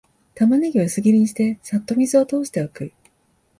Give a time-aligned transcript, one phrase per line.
[0.33, 2.91] タマネギは薄切りにして、さっと水を通しておく